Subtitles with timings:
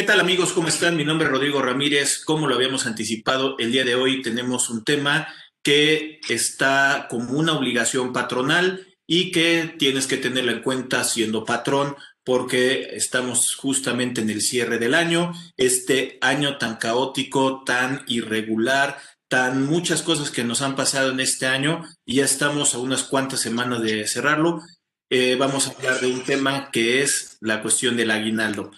[0.00, 0.54] ¿Qué tal amigos?
[0.54, 0.96] ¿Cómo están?
[0.96, 2.24] Mi nombre es Rodrigo Ramírez.
[2.24, 5.28] Como lo habíamos anticipado, el día de hoy tenemos un tema
[5.62, 11.96] que está como una obligación patronal y que tienes que tenerlo en cuenta siendo patrón
[12.24, 18.96] porque estamos justamente en el cierre del año, este año tan caótico, tan irregular,
[19.28, 23.02] tan muchas cosas que nos han pasado en este año y ya estamos a unas
[23.02, 24.62] cuantas semanas de cerrarlo.
[25.10, 28.70] Eh, vamos a hablar de un tema que es la cuestión del aguinaldo.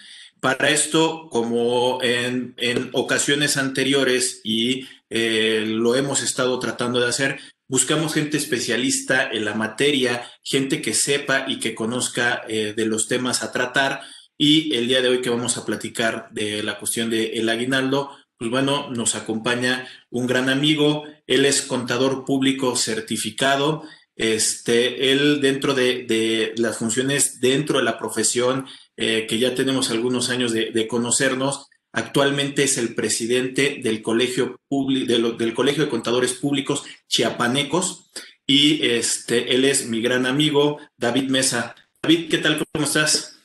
[0.42, 2.56] Para esto, como en,
[2.94, 9.54] ocasiones anteriores y eh, lo hemos estado tratando de hacer, buscamos gente especialista en la
[9.54, 14.00] materia, gente que sepa y que conozca eh, de los temas a tratar.
[14.36, 18.50] Y el día de hoy que vamos a platicar de la cuestión del aguinaldo, pues
[18.50, 23.84] bueno, nos acompaña un gran amigo, él es contador público certificado,
[24.16, 30.30] este, él dentro de las funciones, dentro de la profesión, eh, que ya tenemos algunos
[30.30, 31.68] años de, conocernos.
[31.92, 38.10] Actualmente es el presidente del Colegio, de del Colegio de Contadores Públicos Chiapanecos
[38.46, 41.74] y este, él es mi gran amigo David Mesa.
[42.02, 42.62] David, ¿qué tal?
[42.72, 43.38] ¿Cómo estás?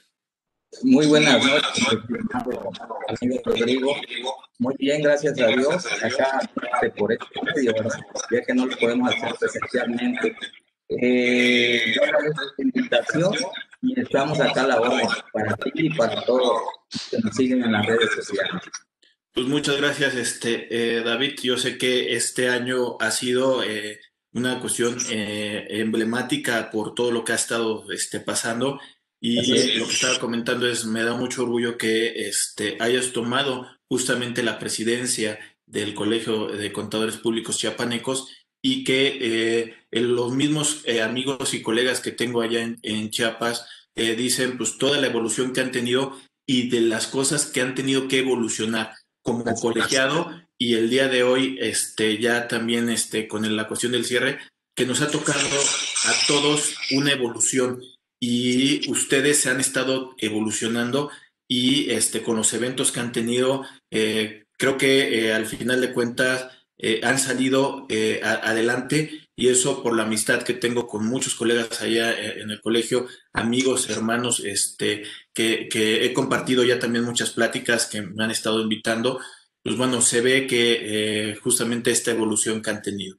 [0.83, 1.93] Muy buenas noches,
[3.43, 3.95] Rodrigo.
[4.59, 5.85] Muy bien, gracias a Dios.
[6.03, 6.39] Acá
[6.73, 7.25] este, por este
[7.55, 7.73] medio,
[8.31, 10.35] ya que no lo podemos hacer presencialmente.
[10.89, 13.33] Eh, yo agradezco esta invitación
[13.81, 16.61] y estamos acá a la hora para ti y para todos
[17.11, 18.63] que nos siguen en las redes sociales.
[19.33, 21.35] Pues muchas gracias, este, eh, David.
[21.43, 23.99] Yo sé que este año ha sido eh,
[24.33, 28.79] una cuestión eh, emblemática por todo lo que ha estado este, pasando.
[29.19, 34.43] Y lo que estaba comentando es, me da mucho orgullo que este, hayas tomado justamente
[34.43, 41.53] la presidencia del Colegio de Contadores Públicos Chiapanecos y que eh, los mismos eh, amigos
[41.53, 45.71] y colegas que tengo allá en, Chiapas eh, dicen pues toda la evolución que han
[45.71, 51.07] tenido y de las cosas que han tenido que evolucionar como colegiado y el día
[51.07, 54.39] de hoy este ya también este con la cuestión del cierre
[54.75, 55.47] que nos ha tocado
[56.05, 57.81] a todos una evolución
[58.19, 61.11] y ustedes se han estado evolucionando
[61.47, 67.01] y este con los eventos que han tenido creo que al final de cuentas eh,
[67.03, 72.11] han salido eh, adelante y eso por la amistad que tengo con muchos colegas allá
[72.11, 78.03] eh, en el colegio, amigos, hermanos, este, que, he compartido ya también muchas pláticas que
[78.03, 79.19] me han estado invitando,
[79.63, 83.17] pues bueno, se ve que justamente esta evolución que han tenido.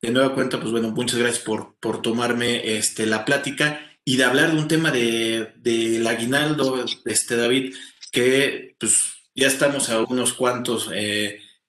[0.00, 4.24] De nueva cuenta, pues bueno, muchas gracias por, por tomarme este, la plática y de
[4.24, 7.74] hablar de un tema del de, aguinaldo, este David,
[8.10, 10.90] que pues ya estamos a unos cuantos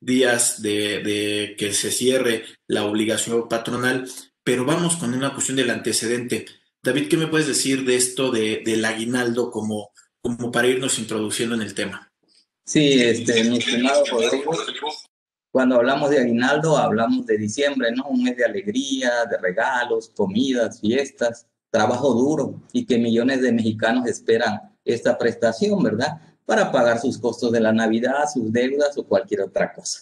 [0.04, 4.10] días de, que se cierre la obligación patronal,
[4.44, 6.46] pero vamos con una cuestión del antecedente.
[6.82, 11.56] David, ¿qué me puedes decir de esto de, del aguinaldo como, como para irnos introduciendo
[11.56, 12.12] en el tema?
[12.66, 14.52] Sí, este, mi estimado Rodrigo,
[15.54, 18.08] cuando hablamos de aguinaldo hablamos de diciembre, ¿no?
[18.08, 24.08] Un mes de alegría, de regalos, comidas, fiestas, trabajo duro y que millones de mexicanos
[24.08, 26.33] esperan esta prestación, ¿verdad?
[26.46, 30.02] Para pagar sus costos de la Navidad, sus deudas o cualquier otra cosa.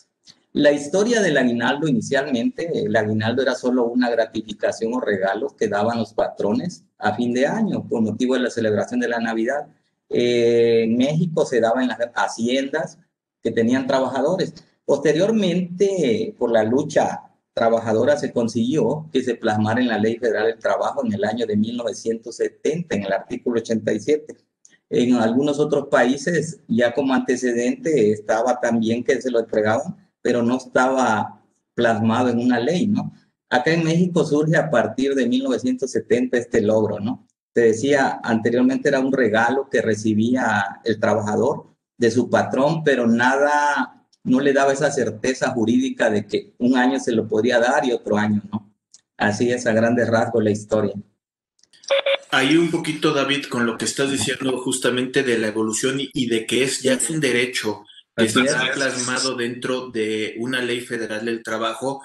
[0.54, 5.98] La historia del aguinaldo inicialmente, el aguinaldo era solo una gratificación o regalo que daban
[5.98, 9.68] los patrones a fin de año por motivo de la celebración de la Navidad.
[10.10, 13.00] Eh, en México se daba en las haciendas
[13.42, 14.54] que tenían trabajadores.
[14.84, 20.60] Posteriormente, por la lucha trabajadora, se consiguió que se plasmara en la Ley Federal del
[20.60, 24.36] Trabajo en el año de 1970, en el artículo 87
[24.92, 30.58] en algunos otros países, ya como antecedente, estaba también que se lo entregaban, pero no
[30.58, 31.42] estaba
[31.74, 33.14] plasmado en una ley, ¿no?
[33.50, 37.26] Acá en México surge a partir de 1970 este logro, ¿no?
[37.54, 44.06] Te decía, anteriormente era un regalo que recibía el trabajador de su patrón, pero nada,
[44.26, 47.94] no le daba esa certeza jurídica de que un año se lo podía dar y
[47.94, 48.74] otro año no.
[49.18, 50.96] Así es a grandes rasgos la historia.
[52.32, 56.46] Ahí un poquito, David, con lo que estás diciendo justamente de la evolución y, de
[56.46, 57.84] que es ya es un derecho
[58.16, 62.02] que está plasmado dentro de una ley federal del trabajo,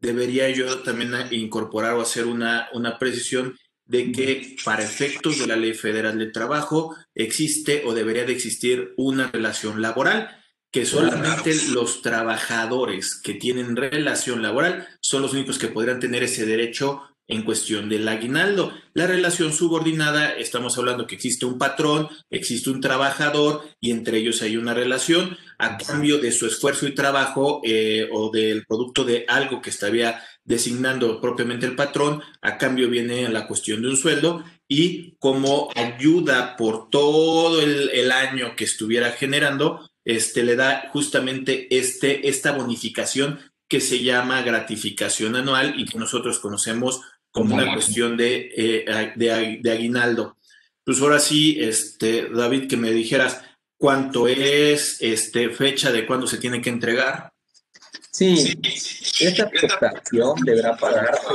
[0.00, 5.56] debería yo también incorporar o hacer una, una precisión de que para efectos de la
[5.56, 10.28] ley federal del trabajo existe o debería de existir una relación laboral,
[10.70, 16.44] que solamente los trabajadores que tienen relación laboral son los únicos que podrían tener ese
[16.44, 18.72] derecho en cuestión del aguinaldo.
[18.94, 24.42] La relación subordinada, estamos hablando que existe un patrón, existe un trabajador y entre ellos
[24.42, 29.26] hay una relación a cambio de su esfuerzo y trabajo eh, o del producto de
[29.28, 34.42] algo que estaría designando propiamente el patrón, a cambio viene la cuestión de un sueldo
[34.66, 42.28] y como ayuda por todo el, año que estuviera generando, este, le da justamente este,
[42.28, 43.38] esta bonificación
[43.68, 47.02] que se llama gratificación anual y que nosotros conocemos
[47.38, 50.36] como una cuestión de, eh, de, aguinaldo.
[50.84, 53.40] Pues ahora sí, este, David, que me dijeras
[53.76, 57.32] cuánto es, este, fecha de cuándo se tiene que entregar.
[58.10, 58.58] Sí,
[59.20, 61.26] esta prestación deberá pagarse.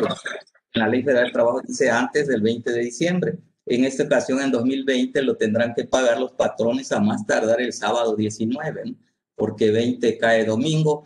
[0.73, 3.37] La Ley Federal del Trabajo dice antes del 20 de diciembre.
[3.65, 7.71] En esta ocasión, en 2020, lo tendrán que pagar los patrones a más tardar el
[7.71, 8.95] sábado 19,
[9.35, 11.05] porque 20 cae domingo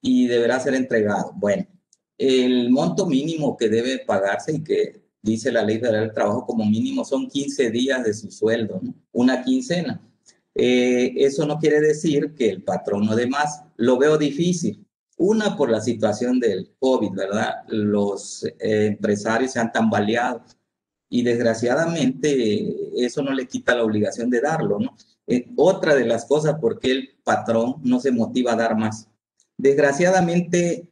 [0.00, 1.32] y deberá ser entregado.
[1.34, 1.66] Bueno,
[2.18, 6.64] el monto mínimo que debe pagarse y que dice la ley federal del trabajo como
[6.64, 8.80] mínimo son 15 días de su sueldo,
[9.12, 10.02] una quincena.
[10.54, 13.62] Eh, eso no quiere decir que el patrón no dé más.
[13.76, 14.84] Lo veo difícil.
[15.16, 17.64] Una por la situación del COVID, ¿verdad?
[17.68, 20.44] Los eh, empresarios se han tambaleado
[21.08, 24.96] y desgraciadamente eso no le quita la obligación de darlo, ¿no?
[25.26, 29.08] Eh, otra de las cosas por qué el patrón no se motiva a dar más.
[29.56, 30.88] Desgraciadamente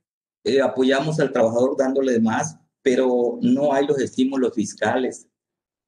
[0.47, 5.27] eh, apoyamos al trabajador dándole más, pero no hay los estímulos fiscales.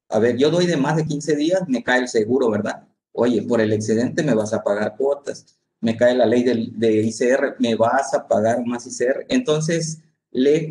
[0.08, 2.88] A ver, yo doy de más de 15 días, me cae el seguro, ¿verdad?
[3.12, 7.02] Oye, por el excedente me vas a pagar cuotas, me cae la ley de, de
[7.02, 9.26] ICR, me vas a pagar más ICR.
[9.28, 10.00] Entonces,
[10.32, 10.70] le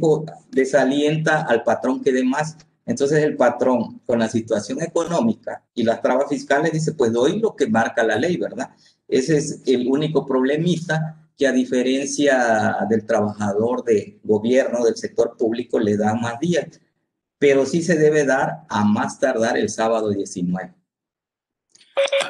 [0.51, 2.57] desalienta al patrón que dé más.
[2.85, 7.55] Entonces el patrón, con la situación económica y las trabas fiscales, dice, pues doy lo
[7.55, 8.69] que marca la ley, ¿verdad?
[9.07, 15.79] Ese es el único problemista que a diferencia del trabajador de gobierno, del sector público,
[15.79, 16.81] le da más días,
[17.37, 20.73] pero sí se debe dar a más tardar el sábado 19.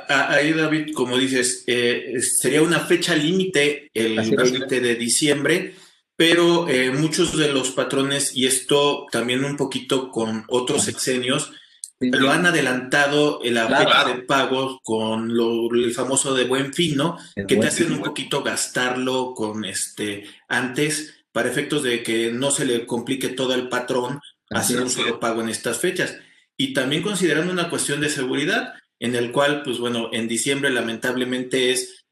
[0.10, 5.74] Ahí, David, como dices, eh, sería una fecha límite el 20 de diciembre,
[6.16, 11.52] pero eh, muchos de los patrones, y esto también un poquito con otros sexenios,
[12.00, 17.18] lo han adelantado el fecha de pagos con lo, el famoso de buen fin, ¿no?
[17.36, 22.66] que te hacen un poquito gastarlo con este antes para efectos de que no se
[22.66, 26.18] le complique todo el patrón hacer un solo pago en estas fechas.
[26.56, 31.72] Y también considerando una cuestión de seguridad, en el cual, pues bueno, en diciembre lamentablemente
[31.72, 32.06] es,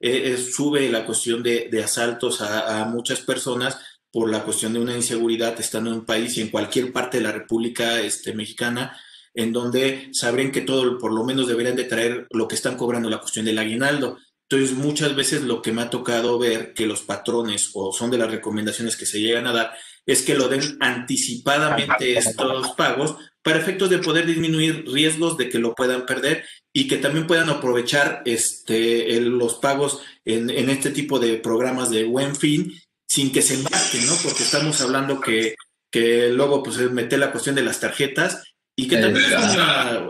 [0.54, 3.80] sube la cuestión de, asaltos a, a, muchas personas
[4.12, 7.24] por la cuestión de una inseguridad estando en un país y en cualquier parte de
[7.24, 8.96] la República este, Mexicana
[9.36, 13.10] en donde saben que todo, por lo menos deberían de traer lo que están cobrando
[13.10, 14.18] la cuestión del aguinaldo.
[14.50, 18.18] Entonces, muchas veces lo que me ha tocado ver que los patrones o son de
[18.18, 19.74] las recomendaciones que se llegan a dar
[20.06, 25.60] es que lo den anticipadamente estos pagos para efectos de poder disminuir riesgos de que
[25.60, 31.20] lo puedan perder y que también puedan aprovechar este, los pagos en, en, este tipo
[31.20, 32.74] de programas de buen fin
[33.08, 34.14] sin que se embarquen, ¿no?
[34.24, 35.56] Porque estamos hablando que,
[35.92, 38.44] que luego pues mete la cuestión de las tarjetas
[38.76, 39.26] y que también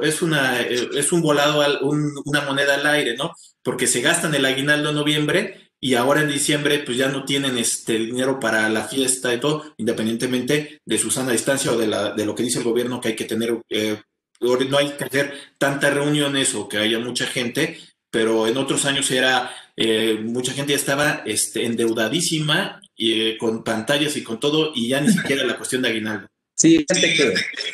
[0.02, 3.34] es, una, eh, es, un volado, una moneda al aire, ¿no?
[3.62, 7.60] Porque se gastan el aguinaldo en noviembre y ahora en diciembre pues ya no tienen
[7.60, 12.12] este dinero para la fiesta y todo, independientemente de su sana distancia o de, la,
[12.12, 14.02] de lo que dice el gobierno que hay que tener, eh,
[14.42, 17.80] no hay que hacer tantas reuniones o que haya mucha gente,
[18.10, 24.18] pero en otros años era, eh, mucha gente ya estaba este, endeudadísima y, con pantallas
[24.18, 26.28] y con todo y ya ni siquiera la cuestión de aguinaldo.
[26.56, 27.34] Sí, fíjate que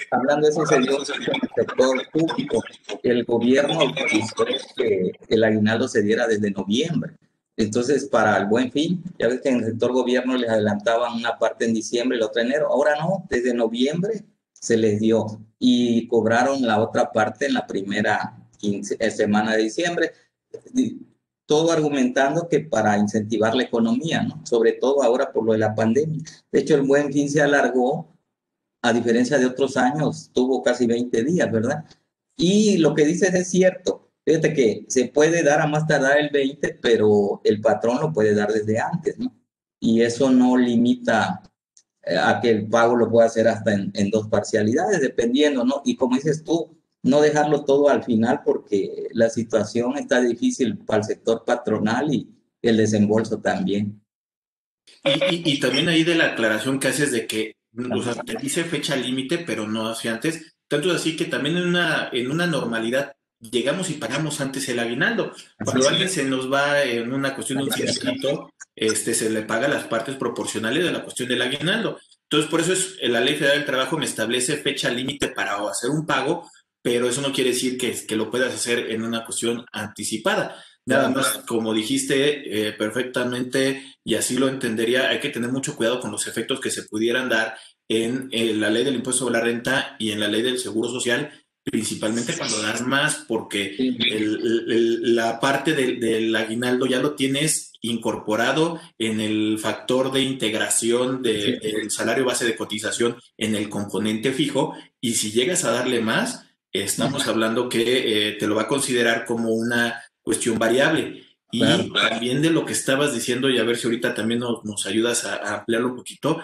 [0.10, 1.06] hablando de eso se dio en el
[1.56, 2.64] sector público.
[3.04, 4.45] El gobierno quiso
[4.76, 7.14] que el aguinaldo se diera desde noviembre.
[7.57, 11.38] Entonces, para el buen fin, ya ves que en el sector gobierno les adelantaban una
[11.38, 12.69] parte en diciembre y la otra en enero.
[12.69, 18.35] Ahora no, desde noviembre se les dio y cobraron la otra parte en la primera
[18.64, 20.11] eh, semana de diciembre.
[21.45, 24.44] Todo argumentando que para incentivar la economía, ¿no?
[24.44, 26.23] Sobre todo ahora por lo de la pandemia.
[26.52, 28.11] De hecho, el buen fin se alargó
[28.81, 31.85] a diferencia de otros años, tuvo casi 20 días, ¿verdad?
[32.35, 34.09] Y lo que dices es cierto.
[34.26, 38.33] Fíjate que se puede dar a más tardar el 20, pero el patrón lo puede
[38.33, 39.35] dar desde antes, ¿no?
[39.80, 41.42] Y eso no limita
[42.04, 45.81] eh, a que el pago lo pueda hacer hasta en, dos parcialidades, dependiendo, ¿no?
[45.85, 51.00] Y como dices tú, no dejarlo todo al final porque la situación está difícil para
[51.00, 52.30] el sector patronal y
[52.61, 54.04] el desembolso también.
[55.04, 57.54] Y, y, también ahí de la aclaración que haces de que
[57.92, 60.56] o sea, te dice fecha límite, pero no hacia antes.
[60.68, 65.33] Tanto así que también en una, en una normalidad llegamos y pagamos antes el aguinaldo.
[65.63, 69.68] Cuando alguien se nos va en una cuestión de un sindicato, este, se le paga
[69.68, 71.99] las partes proporcionales de la cuestión del aguinaldo.
[72.23, 75.90] Entonces, por eso es la Ley Federal del Trabajo me establece fecha límite para hacer
[75.90, 76.49] un pago,
[76.81, 80.63] pero eso no quiere decir que, que lo puedas hacer en una cuestión anticipada.
[80.85, 86.00] Nada más, como dijiste eh, perfectamente, y así lo entendería, hay que tener mucho cuidado
[86.00, 87.56] con los efectos que se pudieran dar
[87.88, 91.31] en, la ley del impuesto sobre la renta y en la ley del seguro social,
[91.64, 99.59] principalmente cuando das más, porque la parte del, aguinaldo ya lo tienes incorporado en el
[99.59, 105.64] factor de integración del salario base de cotización en el componente fijo, y si llegas
[105.64, 110.57] a darle más, estamos hablando que eh, te lo va a considerar como una cuestión
[110.59, 111.23] variable.
[111.51, 111.61] Y
[111.92, 115.56] también de lo que estabas diciendo, y a ver si ahorita también nos, ayudas a,
[115.56, 116.40] ampliarlo un poquito,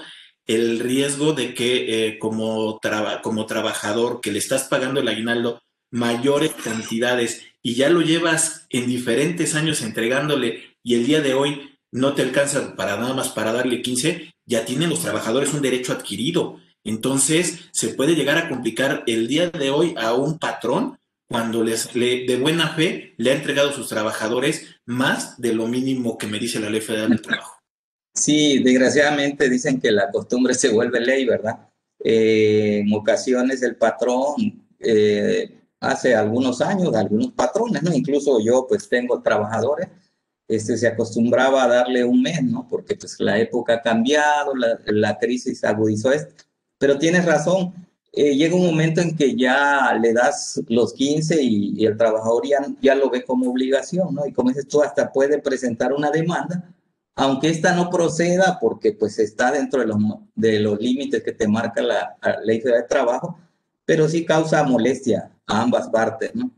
[0.45, 2.79] el riesgo de que eh, como,
[3.23, 8.87] como trabajador que le estás pagando el aguinaldo mayores cantidades y ya lo llevas en
[8.87, 13.53] diferentes años entregándole y el día de hoy no te alcanza para nada más para
[13.53, 16.59] darle 15, ya tienen los trabajadores un derecho adquirido.
[16.83, 21.93] Entonces se puede llegar a complicar el día de hoy a un patrón cuando les,
[21.95, 26.27] le, de buena fe le ha entregado a sus trabajadores más de lo mínimo que
[26.27, 27.57] me dice la ley federal del trabajo.
[28.13, 31.69] Sí, desgraciadamente dicen que la costumbre se vuelve ley, ¿verdad?
[32.03, 37.93] Eh, en ocasiones el patrón, eh, hace algunos años, algunos patrones, ¿no?
[37.93, 39.89] Incluso yo pues tengo trabajadores,
[40.47, 42.67] este, se acostumbraba a darle un mes, ¿no?
[42.67, 46.33] Porque pues la época ha cambiado, la, la crisis agudizó esto.
[46.79, 47.73] Pero tienes razón,
[48.19, 52.43] eh, llega un momento en que ya le das los 15 y, el trabajador
[52.81, 54.25] ya, lo ve como obligación, ¿no?
[54.25, 56.73] Y como dices tú, hasta puede presentar una demanda,
[57.13, 59.97] aunque esta no proceda porque pues está dentro de los,
[60.33, 63.39] de los límites que te marca la, ley federal de trabajo,
[63.85, 66.49] pero sí causa molestia a ambas partes, ¿no?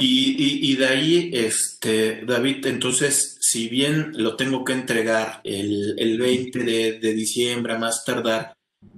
[0.00, 6.58] Y, de ahí, este, David, entonces, si bien lo tengo que entregar el, el 20
[6.58, 8.54] de, de diciembre a más tardar,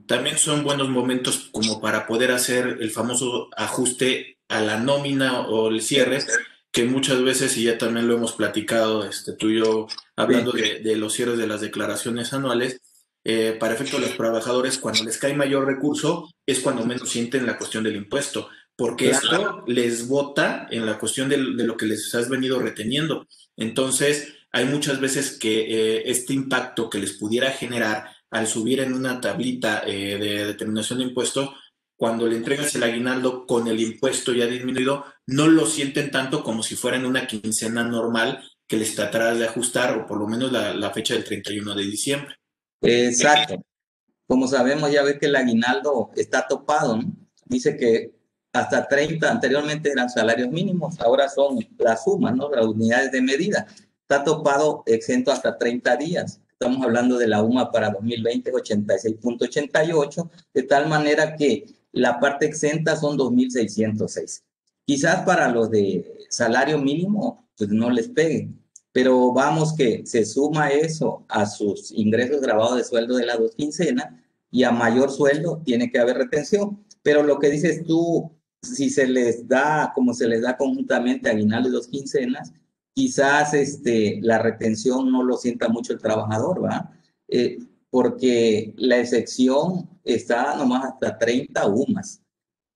[0.06, 5.68] también son buenos momentos como para poder hacer el famoso ajuste a la nómina o
[5.68, 6.22] el cierre,
[6.70, 10.96] que muchas veces, y ya también lo hemos platicado este, tú y yo, hablando de,
[10.96, 12.80] los cierres de las declaraciones anuales,
[13.24, 17.46] eh, para efecto de los trabajadores, cuando les cae mayor recurso, es cuando menos sienten
[17.46, 22.14] la cuestión del impuesto, porque esto les vota en la cuestión de, lo que les
[22.14, 23.26] has venido reteniendo.
[23.56, 28.94] Entonces, hay muchas veces que eh, este impacto que les pudiera generar al subir en
[28.94, 31.50] una tablita eh, de determinación de impuestos,
[31.96, 36.62] cuando le entregas el aguinaldo con el impuesto ya disminuido, no lo sienten tanto como
[36.62, 40.50] si fuera en una quincena normal que les tratarás de ajustar, o por lo menos
[40.50, 42.36] la, fecha del 31 de diciembre.
[42.80, 43.62] Exacto.
[44.26, 46.98] Como sabemos, ya ve que el aguinaldo está topado,
[47.44, 48.14] Dice que
[48.52, 52.50] hasta 30, anteriormente eran salarios mínimos, ahora son las sumas, ¿no?
[52.50, 53.66] Las unidades de medida.
[54.00, 56.40] Está topado exento hasta 30 días.
[56.62, 62.94] Estamos hablando de la UMA para 2020, 86.88, de tal manera que la parte exenta
[62.94, 64.44] son 2.606.
[64.86, 70.70] Quizás para los de salario mínimo, pues no les peguen, pero vamos que se suma
[70.70, 74.12] eso a sus ingresos grabados de sueldo de las dos quincenas
[74.52, 76.84] y a mayor sueldo tiene que haber retención.
[77.02, 78.30] Pero lo que dices tú,
[78.62, 82.52] si se les da, como se les da conjuntamente aguinaldo de dos quincenas,
[82.94, 86.92] quizás este, la retención no lo sienta mucho el trabajador, ¿va?
[87.28, 87.58] Eh,
[87.90, 92.22] porque la excepción está nomás hasta 30 UMAS.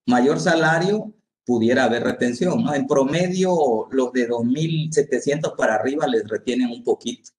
[0.06, 1.14] Mayor salario,
[1.46, 2.75] pudiera haber retención, ¿no?
[2.75, 7.30] En promedio, los de 2.700 para arriba les retienen un poquito.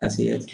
[0.00, 0.46] Así es.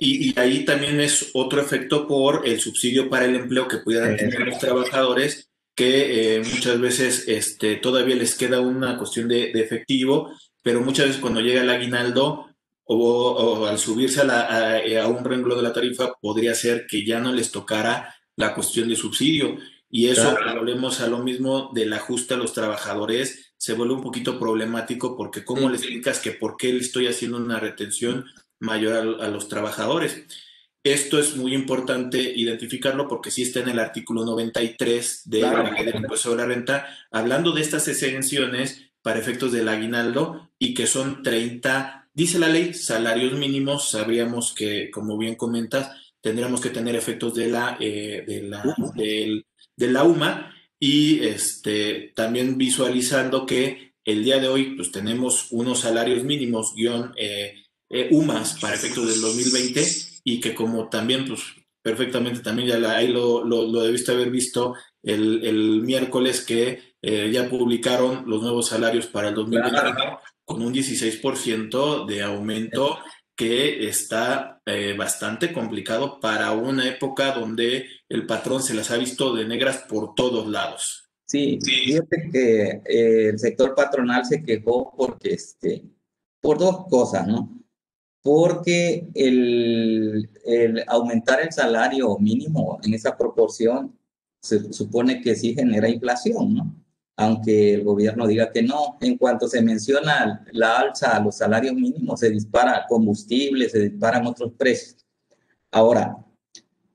[0.00, 4.40] Y, ahí también es otro efecto por el subsidio para el empleo que pudieran tener
[4.40, 10.32] los trabajadores, que eh, muchas veces este, todavía les queda una cuestión de, de efectivo
[10.66, 12.48] pero muchas veces cuando llega el aguinaldo
[12.86, 14.22] o, al subirse
[14.84, 18.52] eh, a, un renglón de la tarifa, podría ser que ya no les tocara la
[18.52, 19.58] cuestión de subsidio.
[19.88, 24.40] Y eso, volvemos a lo mismo del ajuste a los trabajadores, se vuelve un poquito
[24.40, 28.24] problemático porque ¿cómo les explicas que por qué le estoy haciendo una retención
[28.58, 30.24] mayor a, los trabajadores?
[30.86, 35.84] Esto es muy importante identificarlo porque sí está en el artículo 93 de la ley
[35.84, 40.86] del impuesto de la renta, hablando de estas exenciones para efectos del aguinaldo y que
[40.86, 43.90] son 30, dice la ley, salarios mínimos.
[43.90, 45.90] Sabríamos que, como bien comentas,
[46.20, 48.62] tendríamos que tener efectos de la, eh, de la,
[48.94, 55.80] de la UMA y este, también visualizando que el día de hoy pues tenemos unos
[55.80, 57.54] salarios mínimos guion eh,
[57.90, 61.40] eh, UMAS para efectos del 2020 y que como también pues
[61.80, 66.96] perfectamente también ya la, ahí lo, lo, lo debiste haber visto el, el miércoles que
[67.00, 72.98] eh, ya publicaron los nuevos salarios para el 2021 con un 16% de aumento
[73.36, 79.32] que está eh, bastante complicado para una época donde el patrón se las ha visto
[79.34, 81.08] de negras por todos lados.
[81.24, 85.84] Sí, fíjate que eh, el sector patronal se quejó porque, este,
[86.40, 87.65] por dos cosas, ¿no?
[88.26, 93.96] Porque el, el aumentar el salario mínimo en esa proporción
[94.42, 96.74] se supone que sí genera inflación, ¿no?
[97.16, 98.98] aunque el gobierno diga que no.
[99.00, 104.26] En cuanto se menciona la alza a los salarios mínimos, se dispara combustible, se disparan
[104.26, 105.06] otros precios.
[105.70, 106.16] Ahora,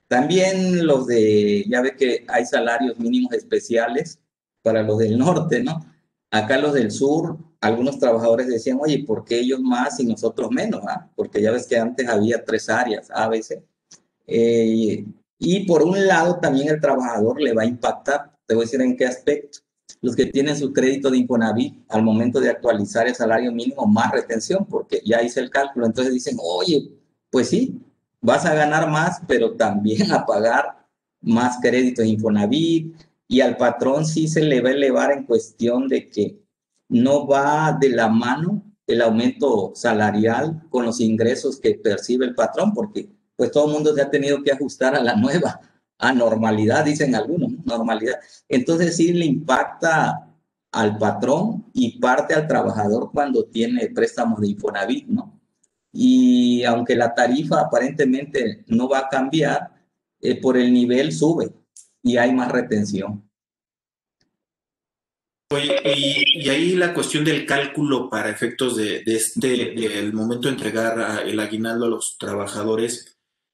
[0.10, 4.20] también los de, ya ve que hay salarios mínimos especiales
[4.62, 5.80] para los del norte, ¿no?
[6.30, 10.82] Acá los del sur, algunos trabajadores decían, oye, ¿por qué ellos más y nosotros menos?
[10.88, 11.08] Ah?
[11.15, 13.63] Porque ya ves que antes había tres áreas, A, B, C.
[14.27, 15.06] Eh,
[15.38, 18.82] y por un lado también el trabajador le va a impactar, te voy a decir
[18.82, 19.60] en qué aspecto
[20.01, 24.12] los que tienen su crédito de Infonavit al momento de actualizar el salario mínimo, más
[24.12, 25.86] retención, porque ya hice el cálculo.
[25.86, 26.91] Entonces dicen, oye,
[27.30, 27.80] pues sí,
[28.20, 30.88] vas a ganar más, pero también a pagar
[31.22, 32.96] más créditos Infonavit.
[33.27, 36.41] Y al patrón sí se le va a elevar en cuestión de que
[36.92, 42.74] no va de la mano el aumento salarial con los ingresos que percibe el patrón,
[42.74, 45.60] porque pues todo el mundo se ha tenido que ajustar a la nueva
[45.98, 48.16] a normalidad, dicen algunos, normalidad.
[48.50, 50.28] Entonces sí le impacta
[50.72, 55.40] al patrón y parte al trabajador cuando tiene préstamos de Infonavit, ¿no?
[55.94, 59.72] Y aunque la tarifa aparentemente no va a cambiar,
[60.22, 61.52] eh, por el nivel sube
[62.04, 63.28] y hay más retención.
[65.51, 70.53] Oye, y, ahí la cuestión del cálculo para efectos de, de este, del momento de
[70.53, 73.12] entregar el aguinaldo a los trabajadores,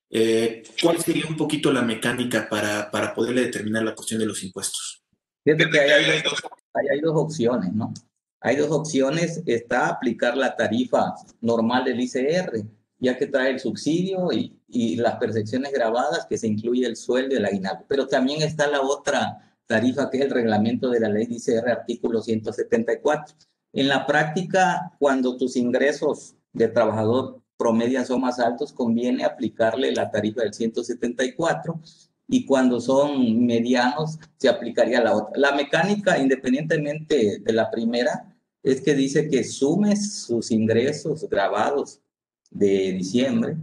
[0.10, 4.44] eh, ¿Cuál sería un poquito la mecánica para, para poderle determinar la cuestión de los
[4.44, 5.04] impuestos?
[5.44, 6.42] Fíjate que hay, dos,
[6.74, 7.94] hay, dos opciones, ¿no?
[8.42, 9.42] Hay dos opciones.
[9.46, 12.64] Está aplicar la tarifa normal del ICR,
[13.00, 17.36] ya que trae el subsidio y, y las percepciones grabadas, que se incluye el sueldo
[17.36, 17.86] y el aguinaldo.
[17.88, 22.22] Pero también está la otra tarifa, que es el reglamento de la ley ICR, artículo
[22.22, 23.36] 174.
[23.74, 30.10] En la práctica, cuando tus ingresos de trabajador promedian son más altos, conviene aplicarle la
[30.10, 31.80] tarifa del 174
[32.28, 35.32] y cuando son medianos se aplicaría la otra.
[35.36, 42.02] La mecánica, independientemente de la primera, es que dice que sumes sus ingresos grabados
[42.50, 43.56] de diciembre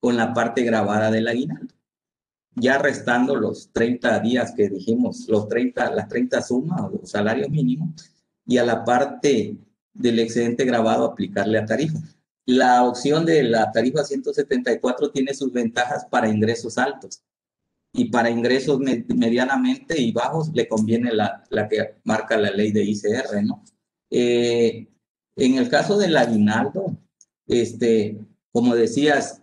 [0.00, 1.74] con la parte grabada del aguinaldo.
[2.60, 7.90] Ya restando los 30 días que dijimos, los 30, las 30 sumas, los salarios mínimos,
[8.46, 9.56] y a la parte
[9.92, 11.98] del excedente grabado aplicarle a tarifa.
[12.46, 17.22] La opción de la tarifa 174 tiene sus ventajas para ingresos altos
[17.92, 22.84] y para ingresos medianamente y bajos le conviene la, la, que marca la ley de
[22.84, 23.64] ICR, ¿no?
[24.10, 24.88] Eh,
[25.36, 26.96] en el caso del aguinaldo,
[27.46, 28.18] este,
[28.50, 29.42] como decías,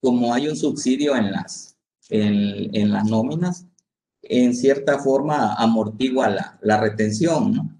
[0.00, 1.71] como hay un subsidio en las,
[2.12, 3.66] en, en las nóminas,
[4.22, 7.78] en cierta forma amortigua la, la retención, ¿no?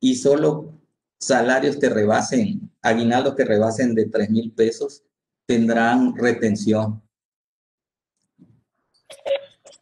[0.00, 0.80] Y solo
[1.18, 5.02] salarios que rebasen, aguinaldos que rebasen de 3 mil pesos,
[5.46, 7.02] tendrán retención.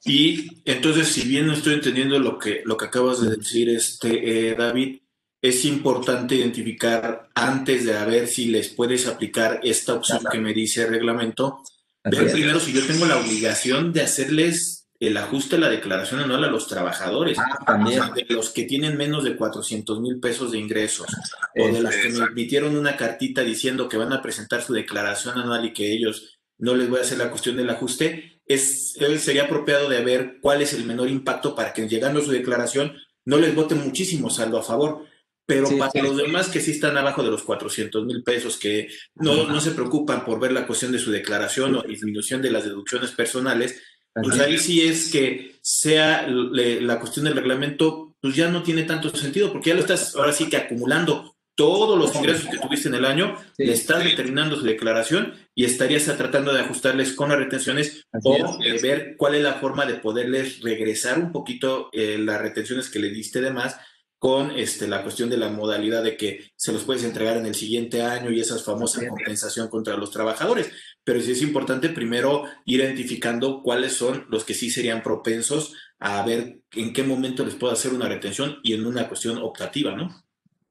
[0.05, 4.51] Y entonces, si bien no estoy entendiendo lo que, lo que acabas de decir, este,
[4.51, 5.01] eh, David,
[5.43, 10.55] es importante identificar antes de a ver si les puedes aplicar esta opción que me
[10.55, 11.63] dice el reglamento,
[12.11, 16.45] ver primero si yo tengo la obligación de hacerles el ajuste a la declaración anual
[16.45, 21.07] a los trabajadores, ah, de los que tienen menos de 400 mil pesos de ingresos,
[21.55, 25.39] o de los que me emitieron una cartita diciendo que van a presentar su declaración
[25.39, 29.45] anual y que ellos no les voy a hacer la cuestión del ajuste, es, sería
[29.45, 33.39] apropiado de ver cuál es el menor impacto para que llegando a su declaración no
[33.39, 35.05] les vote muchísimo saldo a favor.
[35.47, 39.47] Pero para los demás que sí están abajo de los 400 mil pesos, que no,
[39.47, 43.13] no se preocupan por ver la cuestión de su declaración o disminución de las deducciones
[43.13, 43.81] personales,
[44.13, 49.15] pues ahí sí es que sea la cuestión del reglamento, pues ya no tiene tanto
[49.15, 52.97] sentido, porque ya lo estás ahora sí que acumulando todos los ingresos que tuviste en
[52.97, 58.05] el año, le estás determinando su declaración y estarías tratando de ajustarles con las retenciones
[58.25, 62.91] o eh, ver cuál es la forma de poderles regresar un poquito eh, las retenciones
[62.91, 63.79] que le diste de más
[64.19, 67.55] con este, la cuestión de la modalidad de que se los puedes entregar en el
[67.55, 70.71] siguiente año y esa famosa compensación contra los trabajadores.
[71.05, 76.25] Pero sí es importante primero ir identificando cuáles son los que sí serían propensos a
[76.25, 80.25] ver en qué momento les puedo hacer una retención y en una cuestión optativa, ¿no?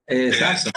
[0.08, 0.72] Exacto,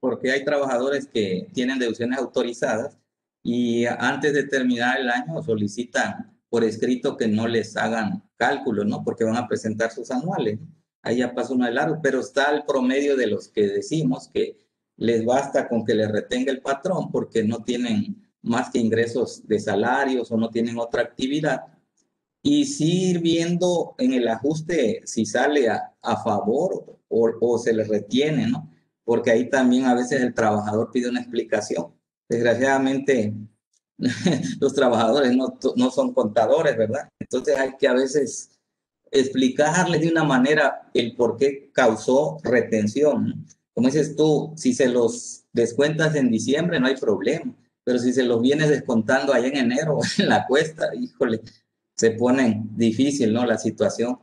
[0.00, 2.98] porque hay trabajadores que tienen deducciones autorizadas
[3.42, 9.02] y antes de terminar el año solicitan por escrito que no les hagan cálculos, ¿no?
[9.04, 10.58] Porque van a presentar sus anuales
[11.04, 14.56] ahí ya pasa uno de largo, pero está el promedio de los que decimos que
[14.96, 19.58] les basta con que les retenga el patrón porque no tienen más que ingresos de
[19.60, 21.66] salarios o no tienen otra actividad.
[22.42, 27.72] Y sí ir viendo en el ajuste si sale a, a favor o, o, se
[27.72, 28.70] le retiene, ¿no?
[29.02, 31.94] Porque ahí también a veces el trabajador pide una explicación.
[32.28, 33.34] Desgraciadamente,
[34.60, 37.08] los trabajadores no, no son contadores, ¿verdad?
[37.18, 38.50] Entonces hay que a veces
[39.14, 43.46] explicarles de una manera el por qué causó retención.
[43.72, 48.24] Como dices tú, si se los descuentas en diciembre no hay problema, pero si se
[48.24, 51.40] los vienes descontando allá en enero en la cuesta, híjole,
[51.96, 53.46] se pone difícil, ¿no?
[53.46, 54.18] La situación.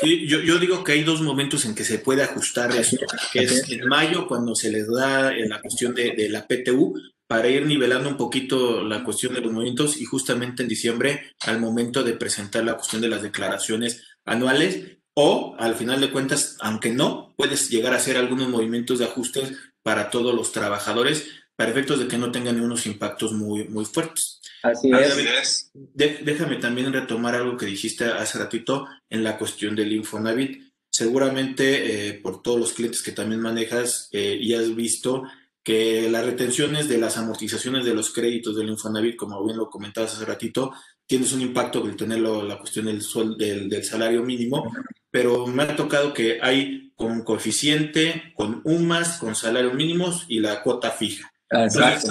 [0.00, 2.96] Sí, yo, yo, digo que hay dos momentos en que se puede ajustar eso,
[3.32, 6.94] que es en mayo cuando se les da la cuestión de, de la PTU,
[7.26, 11.60] para ir nivelando un poquito la cuestión de los movimientos y justamente en diciembre al
[11.60, 16.90] momento de presentar la cuestión de las declaraciones anuales o al final de cuentas, aunque
[16.90, 22.00] no, puedes llegar a hacer algunos movimientos de ajustes para todos los trabajadores para efectos
[22.00, 24.40] de que no tengan unos impactos muy, muy fuertes.
[24.62, 25.70] Así es.
[25.94, 30.72] déjame también retomar algo que dijiste hace ratito en la cuestión del Infonavit.
[30.90, 35.24] Seguramente eh, por todos los clientes que también manejas eh, y has visto
[35.64, 40.14] que las retenciones de las amortizaciones de los créditos del Infonavit, como bien lo comentabas
[40.14, 40.72] hace ratito,
[41.06, 43.02] tienes un impacto del tener la cuestión del,
[43.38, 44.70] del, del, salario mínimo,
[45.10, 50.62] pero me ha tocado que hay con coeficiente, con UMAS, con salarios mínimos y la
[50.62, 51.32] cuota fija.
[51.50, 52.10] Exacto.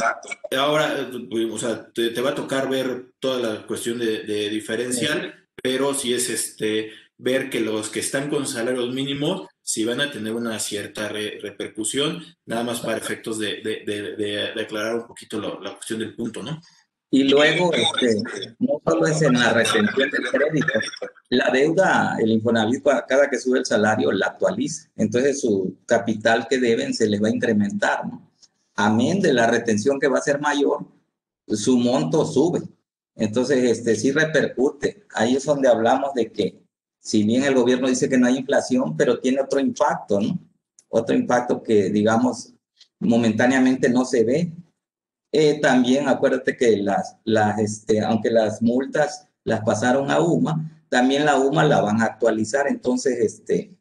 [0.57, 1.09] ahora,
[1.51, 5.51] o sea, te, te, va a tocar ver toda la cuestión de, de diferencial, sí.
[5.61, 10.11] pero si es este ver que los que están con salarios mínimos si van a
[10.11, 15.57] tener una cierta re, repercusión, nada más para efectos de, de, aclarar un poquito la,
[15.61, 16.59] la, cuestión del punto, ¿no?
[17.09, 18.21] Y luego, este,
[18.59, 20.73] no solo es en la retención de crédito,
[21.29, 24.89] la deuda, el Infonavit, cada que sube el salario, la actualiza.
[24.95, 28.31] Entonces, su capital que deben se les va a incrementar, ¿no?
[28.75, 30.87] Amén de la retención que va a ser mayor,
[31.47, 32.63] su monto sube.
[33.15, 35.05] Entonces, este, sí repercute.
[35.13, 36.62] Ahí es donde hablamos de que
[37.03, 40.39] si bien el gobierno dice que no hay inflación, pero tiene otro impacto, ¿no?
[40.87, 42.53] Otro impacto que, digamos,
[42.99, 44.53] momentáneamente no se ve.
[45.33, 51.25] Eh, también acuérdate que las, las, este, aunque las multas las pasaron a UMA, también
[51.25, 53.75] la UMA la van a actualizar, entonces este,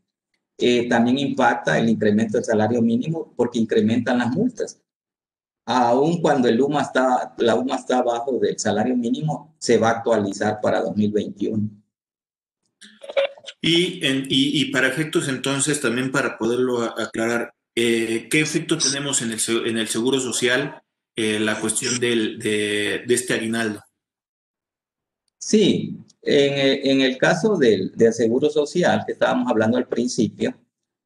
[0.59, 4.81] eh, también impacta el incremento del salario mínimo porque incrementan las multas.
[5.65, 9.93] Aún cuando el UMA está, la UMA está abajo del salario mínimo, se va a
[9.99, 11.82] actualizar para 2021.
[13.65, 19.23] Y, en, y, y, para efectos entonces, también para poderlo aclarar, eh, ¿qué efecto tenemos
[19.23, 20.83] en el, en el Seguro Social
[21.15, 23.81] eh, la cuestión del, de, de, este aguinaldo?
[25.39, 30.53] Sí, en, en el caso del, del, Seguro Social que estábamos hablando al principio,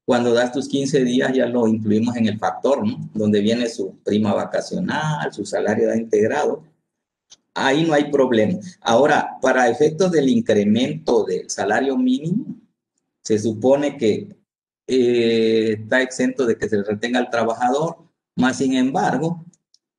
[0.07, 3.11] cuando das tus 15 días ya lo incluimos en el factor, ¿no?
[3.13, 6.65] Donde viene su prima vacacional, su salario de integrado
[7.57, 8.59] ahí no hay problema.
[8.83, 12.57] Ahora, para efectos del incremento del salario mínimo,
[13.23, 14.37] se supone que
[14.87, 17.97] eh, está exento de que se retenga al trabajador,
[18.37, 19.45] más sin embargo,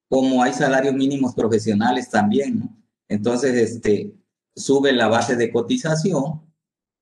[0.07, 2.69] como hay salarios mínimos profesionales también,
[3.09, 4.13] entonces este,
[4.55, 6.41] sube la base de cotización,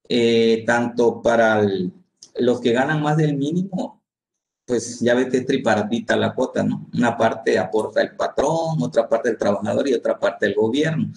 [0.07, 1.63] eh, tanto para
[2.35, 3.94] los que ganan más del mínimo
[4.65, 6.89] pues ya ves que es tripartita la cuota, ¿no?
[6.93, 11.11] Una parte aporta el patrón, otra parte el trabajador y otra parte el gobierno.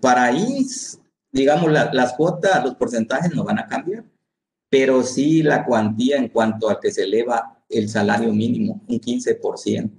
[0.00, 0.66] Para ahí,
[1.32, 4.04] digamos, la, las cuotas, los porcentajes no van a cambiar,
[4.68, 9.90] pero sí la cuantía en cuanto a que se eleva el salario mínimo, un 15%.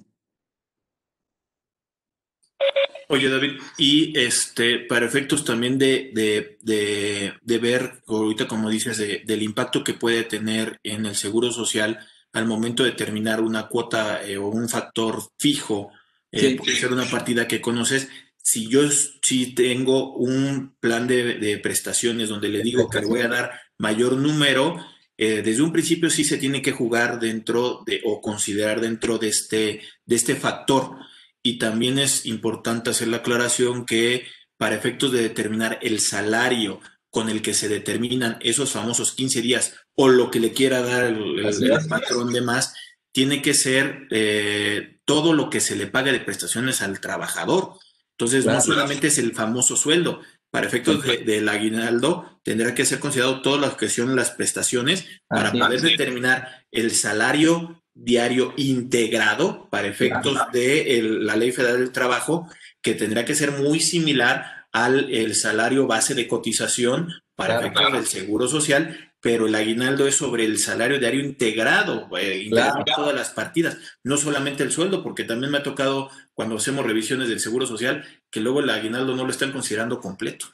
[3.10, 8.98] Oye, David, y este, para efectos también de, de, de, de ver, ahorita como dices,
[8.98, 12.06] del impacto que puede tener en el seguro social,
[12.38, 15.92] al momento de determinar una cuota eh, o un factor fijo,
[16.32, 16.56] eh, sí.
[16.56, 22.30] puede ser una partida que conoces, si yo sí tengo un plan de, de, prestaciones
[22.30, 24.78] donde le digo que le voy a dar mayor número,
[25.18, 29.30] eh, desde un principio sí se tiene que jugar dentro de o considerar dentro de
[29.30, 30.96] este, de este factor.
[31.44, 36.80] Y también es importante hacer la aclaración que para efectos de determinar el salario
[37.18, 41.06] con el que se determinan esos famosos 15 días o lo que le quiera dar
[41.06, 42.76] el, el, el patrón de más,
[43.12, 47.74] tiene que ser eh, todo lo que se le pague de prestaciones al trabajador.
[48.12, 49.14] Entonces, claro, no solamente claro.
[49.14, 53.74] es el famoso sueldo, para efectos del de, aguinaldo, tendrá que ser considerado todas las
[53.74, 55.82] que son las prestaciones para Así poder es.
[55.82, 60.52] determinar el salario diario integrado para efectos claro.
[60.54, 62.48] de el, la Ley Federal del Trabajo,
[62.84, 68.06] que tendrá que ser muy similar al el salario base de cotización para efectos del
[68.06, 72.50] Seguro Social, pero el aguinaldo es sobre el salario diario integrado, eh,
[72.96, 77.30] todas las partidas, no solamente el sueldo, porque también me ha tocado cuando hacemos revisiones
[77.30, 80.48] del Seguro Social que luego el aguinaldo no lo están considerando completo.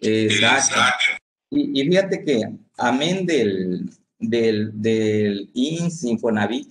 [0.00, 0.80] Exacto.
[1.50, 2.42] Y, fíjate que
[2.76, 6.70] amén del, del, del INS Infonavit,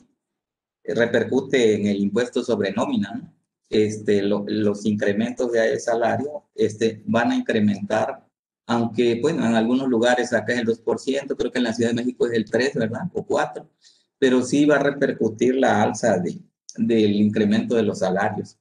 [0.84, 3.34] repercute en el impuesto sobre nómina,
[3.70, 8.26] este, los incrementos de salario este, van a incrementar
[8.68, 11.96] aunque, bueno, en algunos lugares acá es el 2%, creo que en la Ciudad de
[11.96, 13.02] México es el 3, ¿verdad?
[13.14, 13.70] O 4,
[14.18, 16.40] pero sí va a repercutir la alza de,
[16.78, 18.58] del incremento de los salarios.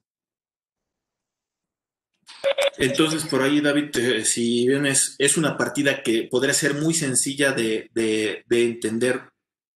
[2.77, 3.91] Entonces, por ahí, David,
[4.25, 9.23] si bien es, es, una partida que podría ser muy sencilla de, de, de entender,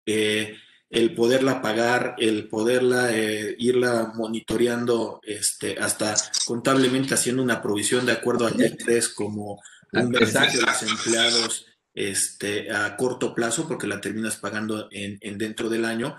[0.05, 0.55] eh,
[0.90, 6.14] el poderla pagar, el poderla eh, irla monitoreando este, hasta
[6.46, 9.61] contablemente haciendo una provisión de acuerdo al 3 como
[9.92, 15.37] un beneficio de los empleados este, a corto plazo porque la terminas pagando en, en
[15.37, 16.16] dentro del año.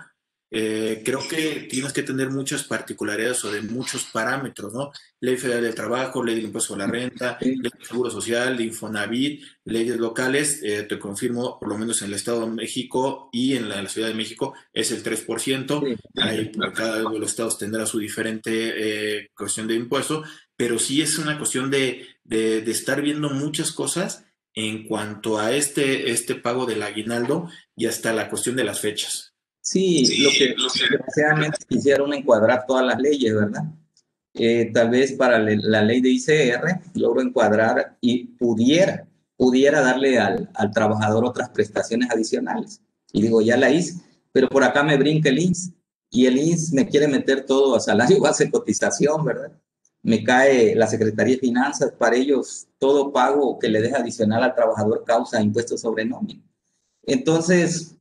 [0.52, 4.90] Eh, creo que tienes que tener muchas particularidades o de muchos parámetros, ¿no?
[5.20, 8.64] Ley Federal del Trabajo, Ley del Impuesto a la Renta, Ley del Seguro Social, de
[8.64, 13.54] Infonavit, leyes locales, eh, te confirmo, por lo menos en el Estado de México y
[13.54, 15.98] en la, Ciudad de México es el 3%.
[16.16, 20.24] Ahí, cada uno de los estados tendrá su diferente eh, cuestión de impuesto,
[20.56, 25.54] pero sí es una cuestión de, de, de, estar viendo muchas cosas en cuanto a
[25.54, 29.29] este, este pago del aguinaldo y hasta la cuestión de las fechas.
[29.60, 33.64] Sí, lo que, desgraciadamente quisieron encuadrar todas las leyes, ¿verdad?
[34.34, 40.48] Eh, tal vez para la ley de ICR logro encuadrar y pudiera, pudiera darle al,
[40.54, 42.80] al, trabajador otras prestaciones adicionales.
[43.12, 44.00] Y digo, ya la hice,
[44.32, 45.72] pero por acá me brinca el INS
[46.10, 49.52] y el INS me quiere meter todo a salario base cotización, ¿verdad?
[50.02, 54.54] Me cae la Secretaría de Finanzas, para ellos todo pago que le deja adicional al
[54.54, 56.42] trabajador causa impuestos sobre nómina.
[57.02, 57.96] Entonces,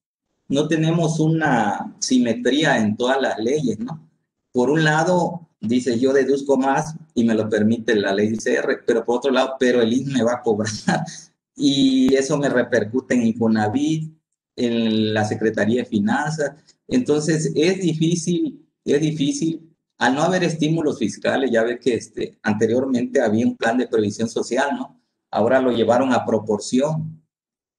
[0.50, 4.10] no tenemos una simetría en todas las leyes, ¿no?
[4.52, 9.06] Por un lado, dice yo deduzco más y me lo permite la ley ICR, pero
[9.06, 10.72] por otro lado, pero el INS me va a cobrar.
[11.56, 14.12] y eso me repercute en Infonavit,
[14.56, 16.52] en la Secretaría de Finanzas.
[16.88, 19.66] Entonces, es difícil, es difícil.
[20.00, 24.30] Al no haber estímulos fiscales, ya ve que este, anteriormente había un plan de previsión
[24.30, 25.00] social, ¿no?
[25.30, 27.19] Ahora lo llevaron a proporción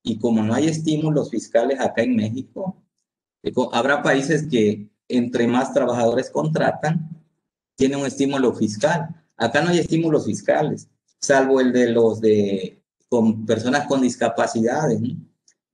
[0.03, 2.77] y como no hay estímulos fiscales acá en México,
[3.73, 7.11] habrá países que entre más trabajadores contratan,
[7.77, 9.09] tienen un estímulo fiscal.
[9.37, 15.01] Acá no hay estímulos fiscales, salvo el de los de con personas con discapacidades.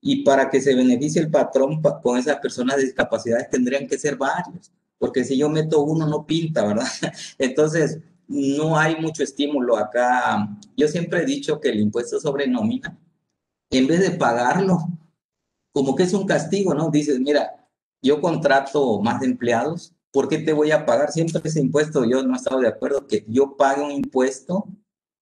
[0.01, 4.17] Y para que se beneficie el patrón con esas personas de discapacidades tendrían que ser
[4.17, 6.87] varios, porque si yo meto uno no pinta, ¿verdad?
[7.39, 10.49] Entonces, no hay mucho estímulo acá.
[10.77, 12.97] Yo siempre he dicho que el impuesto sobre nómina
[13.71, 14.79] en vez de pagarlo,
[15.73, 16.91] como que es un castigo, ¿no?
[16.91, 17.69] Dices, mira,
[18.03, 22.05] yo contrato más empleados, ¿por qué te voy a pagar siempre ese impuesto?
[22.05, 24.67] Yo no he estado de acuerdo que yo pague un impuesto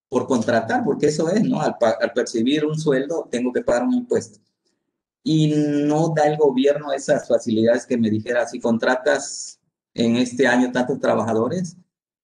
[0.09, 1.59] por contratar, porque eso es, ¿no?
[1.61, 1.75] Al,
[2.13, 4.39] percibir un sueldo, tengo que pagar un impuesto.
[5.23, 9.59] Y no da el gobierno esas facilidades que me dijera, si contratas
[9.93, 11.75] en este año tantos trabajadores,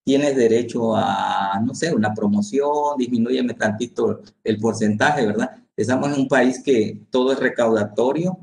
[0.03, 5.57] tienes derecho a, no sé, una promoción, disminuyeme tantito el porcentaje, ¿verdad?
[5.82, 8.38] Estamos en un país que todo es recaudatorio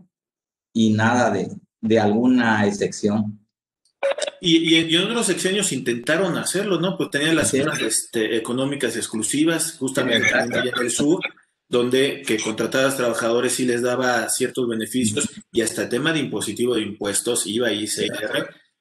[0.73, 1.49] y nada de,
[1.81, 3.41] de alguna excepción.
[4.41, 6.97] Y, y, en otros sexenios intentaron hacerlo, ¿no?
[6.97, 11.21] Pues tenían las zonas este, económicas exclusivas, justamente en el sur,
[11.69, 16.75] donde que contratadas trabajadores sí les daba ciertos beneficios y hasta el tema de impositivo
[16.75, 18.09] de impuestos iba y se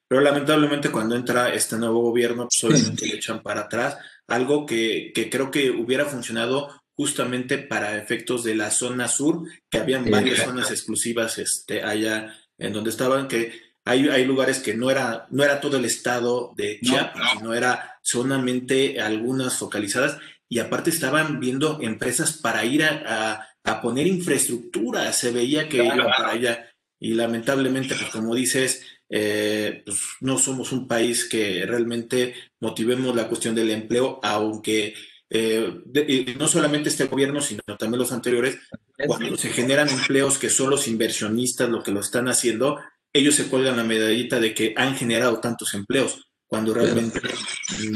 [0.07, 5.11] pero lamentablemente cuando entra este nuevo gobierno, pues obviamente le echan para atrás, algo que,
[5.13, 10.43] que creo que hubiera funcionado justamente para efectos de la zona sur, que habían varias
[10.43, 13.53] zonas exclusivas este, allá en donde estaban, que
[13.85, 17.99] hay, hay lugares que no era, no era todo el estado de Chiapas, sino era
[18.01, 20.17] solamente algunas focalizadas,
[20.49, 25.99] y aparte estaban viendo empresas para ir a, a, poner infraestructura, se veía que iban
[25.99, 26.67] para allá,
[26.99, 33.27] y lamentablemente, pues como dices, eh, pues no somos un país que realmente motivemos la
[33.27, 34.95] cuestión del empleo, aunque
[35.29, 38.57] eh, y no solamente este gobierno, sino también los anteriores,
[39.05, 42.79] cuando se generan empleos que son los inversionistas lo que lo están haciendo,
[43.13, 47.19] ellos se cuelgan la medallita de que han generado tantos empleos, cuando realmente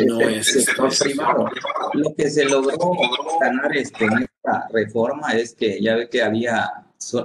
[0.06, 0.68] no es...
[1.00, 1.48] privado.
[1.94, 2.78] Lo que se logró
[3.40, 6.70] ganar este, en esta reforma es que ya ve que había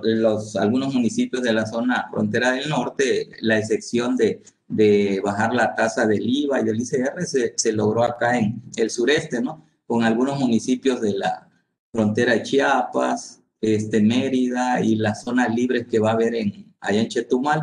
[0.02, 5.74] los, algunos municipios de la zona frontera del norte, la excepción de, de bajar la
[5.74, 9.66] tasa del IVA y del ICR se, se logró acá en el sureste, ¿no?
[9.86, 11.48] Con algunos municipios de la
[11.92, 17.00] frontera de Chiapas, este, Mérida y las zonas libres que va a haber en, allá
[17.00, 17.62] en Chetumal,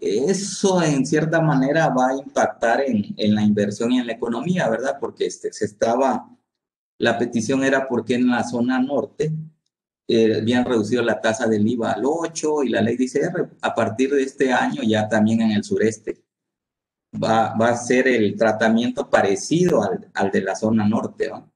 [0.00, 4.68] eso en cierta manera va a impactar en, en la inversión y en la economía,
[4.68, 4.96] ¿verdad?
[4.98, 6.30] Porque este, se estaba,
[6.98, 9.32] la petición era porque en la zona norte
[10.08, 14.10] eh, habían reducido la tasa del IVA al 8 y la ley dice, a partir
[14.10, 16.22] de este año ya también en el sureste
[17.12, 21.50] va, va a ser el tratamiento parecido al, al de la zona norte, ¿no?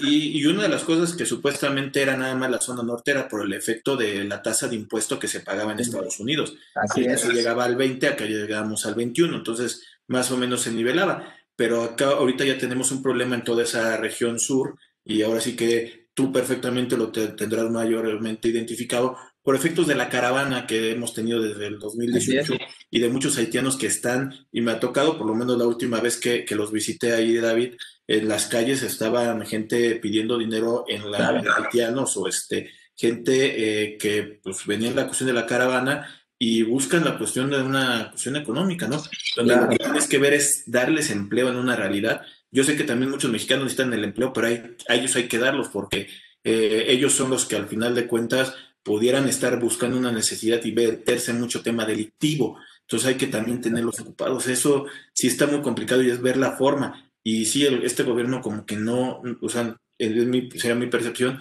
[0.00, 3.28] Y, y, una de las cosas que supuestamente era nada más la zona norte era
[3.28, 6.56] por el efecto de la tasa de impuesto que se pagaba en Estados Unidos.
[6.74, 7.22] Así es.
[7.22, 11.34] Eso llegaba al 20, acá llegábamos al 21, entonces más o menos se nivelaba.
[11.56, 15.54] Pero acá ahorita ya tenemos un problema en toda esa región sur y ahora sí
[15.54, 21.12] que tú perfectamente lo te, tendrás mayormente identificado por efectos de la caravana que hemos
[21.12, 22.54] tenido desde el 2018
[22.90, 26.00] y de muchos haitianos que están, y me ha tocado, por lo menos la última
[26.00, 27.74] vez que, que los visité ahí, David,
[28.08, 34.40] en las calles estaban gente pidiendo dinero en la haitianos o este gente eh, que
[34.42, 38.36] pues venía en la cuestión de la caravana y buscan la cuestión de una cuestión
[38.36, 39.02] económica, ¿no?
[39.36, 42.22] Donde lo que tienes que ver es darles empleo en una realidad.
[42.50, 45.38] Yo sé que también muchos mexicanos necesitan el empleo, pero hay, a ellos hay que
[45.38, 46.08] darlos porque
[46.44, 48.54] eh, ellos son los que al final de cuentas
[48.84, 52.58] pudieran estar buscando una necesidad y verterse en mucho tema delictivo.
[52.82, 54.46] Entonces hay que también tenerlos ocupados.
[54.46, 57.10] Eso sí está muy complicado y es ver la forma.
[57.22, 61.40] Y sí, este gobierno como que no, o sea, es mi, sería mi percepción,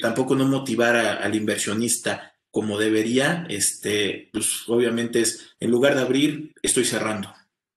[0.00, 6.52] tampoco no motivar al inversionista como debería, este, pues obviamente es, en lugar de abrir,
[6.62, 7.32] estoy cerrando.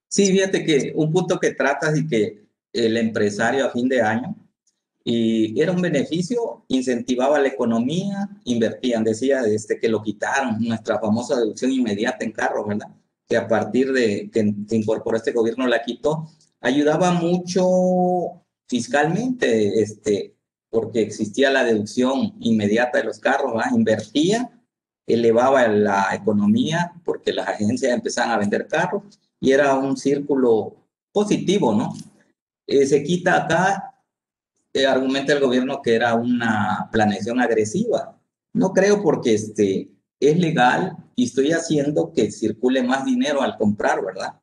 [0.08, 4.36] Sí, fíjate que un punto que tratas y que el empresario a fin de año
[5.08, 11.36] y era un beneficio, incentivaba la economía, invertían, decía este, que lo quitaron, nuestra famosa
[11.36, 12.88] deducción inmediata en carro, ¿verdad?
[13.28, 16.28] Que a partir de que se incorporó este gobierno la quitó,
[16.60, 20.34] ayudaba mucho fiscalmente, este,
[20.70, 23.76] porque existía la deducción inmediata de los carros, ¿verdad?
[23.76, 24.50] invertía,
[25.06, 29.04] elevaba la economía porque las agencias empezaban a vender carros
[29.38, 30.74] y era un círculo
[31.12, 31.94] positivo, ¿no?
[32.66, 33.95] Eh, se quita acá,
[34.76, 38.20] eh, argumenta el gobierno que era una planeación agresiva.
[38.52, 44.04] No creo porque este, es legal y estoy haciendo que circule más dinero al comprar,
[44.04, 44.40] ¿verdad?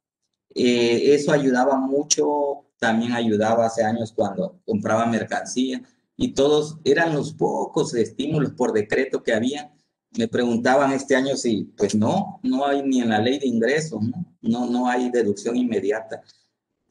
[0.55, 5.83] Eh, eso ayudaba mucho, también ayudaba hace años cuando compraba mercancía
[6.17, 9.71] y todos eran los pocos estímulos por decreto que había.
[10.17, 14.01] Me preguntaban este año si, pues no, no hay ni en la ley de ingresos,
[14.01, 16.23] no, no, no hay deducción inmediata.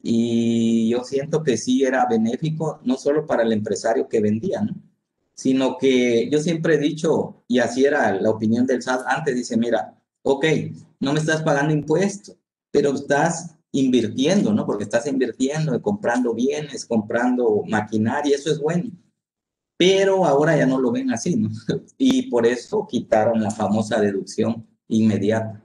[0.03, 4.75] Y yo siento que sí era benéfico, no solo para el empresario que vendía, ¿no?
[5.35, 9.57] sino que yo siempre he dicho, y así era la opinión del SAT antes, dice,
[9.57, 10.45] mira, ok,
[10.99, 12.37] no me estás pagando impuestos,
[12.71, 14.65] pero estás invirtiendo, ¿no?
[14.65, 18.91] Porque estás invirtiendo, comprando bienes, comprando maquinaria, eso es bueno.
[19.75, 21.49] Pero ahora ya no lo ven así, ¿no?
[21.97, 25.62] Y por eso quitaron la famosa deducción inmediata.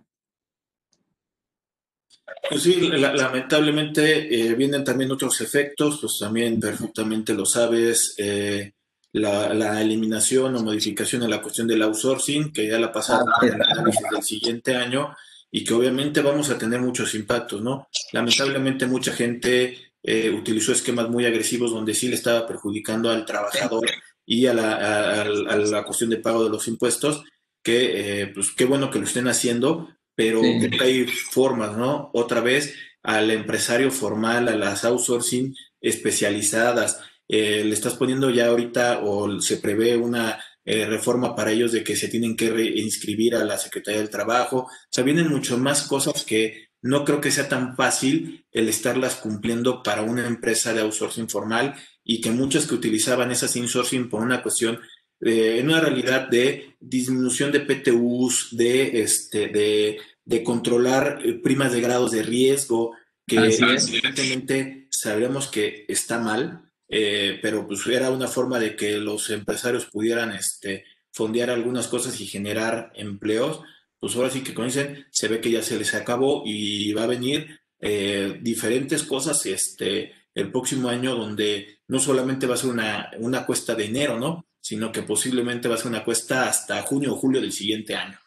[2.48, 8.72] Pues sí, lamentablemente eh, vienen también otros efectos, pues también perfectamente lo sabes, eh,
[9.12, 13.62] la, eliminación o modificación en la cuestión del outsourcing, que ya la pasaron en el
[13.62, 15.14] análisis del siguiente año
[15.50, 17.88] y que obviamente vamos a tener muchos impactos, ¿no?
[18.12, 23.86] Lamentablemente mucha gente eh, utilizó esquemas muy agresivos donde sí le estaba perjudicando al trabajador
[24.24, 27.24] y a la, a la cuestión de pago de los impuestos,
[27.62, 30.42] que pues qué bueno que lo estén haciendo, pero
[30.80, 32.10] hay formas, ¿no?
[32.12, 38.98] Otra vez al empresario formal, a las outsourcing especializadas, eh, le estás poniendo ya ahorita
[39.04, 43.44] o se prevé una eh, reforma para ellos de que se tienen que reinscribir a
[43.44, 44.62] la Secretaría del Trabajo.
[44.62, 49.14] O sea, vienen mucho más cosas que no creo que sea tan fácil el estarlas
[49.14, 54.20] cumpliendo para una empresa de outsourcing formal y que muchas que utilizaban esas insourcing por
[54.20, 54.80] una cuestión
[55.20, 61.80] en una realidad de disminución de PTUs, de, este, de, de controlar eh, primas de
[61.80, 62.92] grados de riesgo,
[63.26, 69.28] que evidentemente sabemos que está mal, eh, pero pues era una forma de que los
[69.30, 73.60] empresarios pudieran este, fondear algunas cosas y generar empleos,
[74.00, 77.02] pues ahora sí que como dicen, se ve que ya se les acabó y va
[77.02, 82.70] a venir eh, diferentes cosas este, el próximo año donde no solamente va a ser
[82.70, 84.47] una, una cuesta de enero, ¿no?
[84.60, 88.18] Sino que posiblemente va a ser una cuesta hasta junio o julio del siguiente año.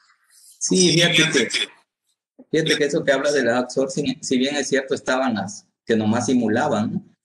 [0.60, 1.68] Sí, fíjate que,
[2.52, 5.96] fíjate que eso que habla de la outsourcing, si bien es cierto, estaban las que
[5.96, 7.16] nomás simulaban,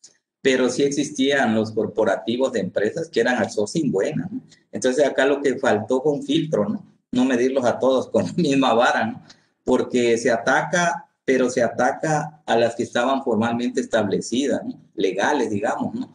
[0.40, 4.28] pero sí existían los corporativos de empresas que eran outsourcing buenas.
[4.70, 6.86] Entonces acá lo que faltó fue un filtro, ¿no?
[7.12, 9.22] No medirlos a todos con la misma vara, ¿no?
[9.64, 14.62] Porque se ataca, pero se ataca a las que estaban formalmente establecidas,
[14.94, 16.14] legales, digamos, ¿no?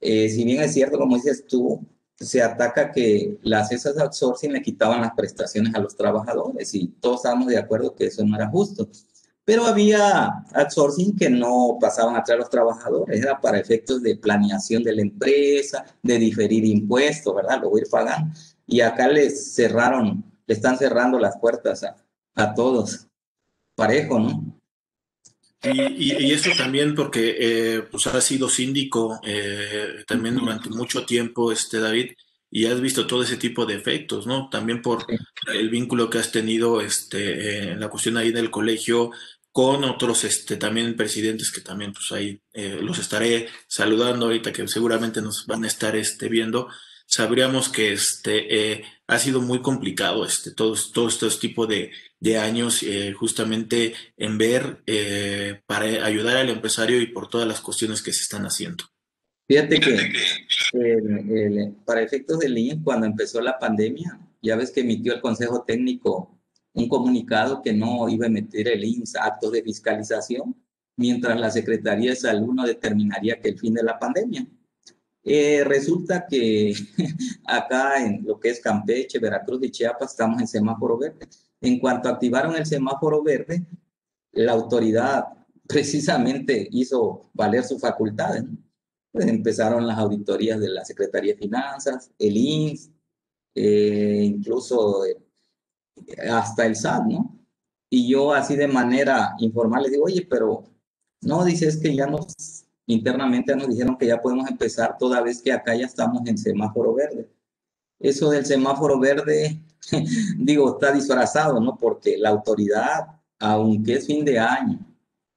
[0.00, 1.86] Eh, si bien es cierto, como dices tú,
[2.18, 7.16] se ataca que las esas outsourcing le quitaban las prestaciones a los trabajadores y todos
[7.16, 8.88] estábamos de acuerdo que eso no era justo.
[9.44, 14.82] Pero había outsourcing que no pasaban a traer los trabajadores, era para efectos de planeación
[14.82, 17.62] de la empresa, de diferir impuestos, ¿verdad?
[17.62, 18.34] Lo voy a ir pagando.
[18.66, 21.96] Y acá les cerraron, le están cerrando las puertas a,
[22.34, 23.06] a todos.
[23.74, 24.57] Parejo, ¿no?
[25.62, 31.50] Y, y, eso también porque eh, pues ha sido síndico eh, también durante mucho tiempo,
[31.50, 32.12] este David,
[32.50, 34.48] y has visto todo ese tipo de efectos, ¿no?
[34.50, 35.04] También por
[35.52, 39.10] el vínculo que has tenido este, en la cuestión ahí del colegio
[39.50, 44.68] con otros este, también presidentes que también pues ahí eh, los estaré saludando ahorita que
[44.68, 46.68] seguramente nos van a estar este, viendo
[47.08, 51.90] sabríamos que este, eh, ha sido muy complicado este, todos, todos estos tipos de,
[52.20, 57.60] de años eh, justamente en ver eh, para ayudar al empresario y por todas las
[57.60, 58.84] cuestiones que se están haciendo.
[59.48, 65.22] Fíjate que para efectos del IN, cuando empezó la pandemia, ya ves que emitió el
[65.22, 66.38] Consejo Técnico
[66.74, 70.54] un comunicado que no iba a emitir el INS actos de fiscalización,
[70.96, 74.46] mientras la Secretaría de Salud no determinaría que el fin de la pandemia.
[75.30, 76.72] Eh, resulta que
[77.44, 81.28] acá en lo que es Campeche, Veracruz y Chiapas estamos en semáforo verde.
[81.60, 83.66] En cuanto activaron el semáforo verde,
[84.32, 85.26] la autoridad
[85.68, 88.44] precisamente hizo valer sus facultades.
[89.12, 92.90] Pues empezaron las auditorías de la Secretaría de Finanzas, el INS,
[93.54, 95.16] eh, incluso eh,
[96.30, 97.38] hasta el SAT, ¿no?
[97.90, 100.64] Y yo así de manera informal les digo, oye, pero
[101.20, 102.57] no, dices que ya nos
[102.88, 106.94] internamente nos dijeron que ya podemos empezar toda vez que acá ya estamos en semáforo
[106.94, 107.28] verde.
[108.00, 109.60] Eso del semáforo verde,
[110.38, 111.76] digo, está disfrazado, ¿no?
[111.76, 114.78] Porque la autoridad, aunque es fin de año,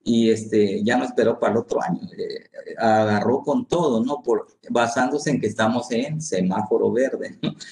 [0.04, 4.24] y este, ya no esperó para el otro año, eh, agarró con todo, ¿no?
[4.24, 7.38] Por, basándose en que estamos en semáforo verde.
[7.42, 7.54] ¿no?